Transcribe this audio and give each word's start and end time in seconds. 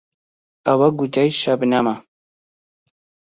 ئەوە 0.65 0.87
گوتەی 0.99 1.29
شەبنەمە 1.41 1.95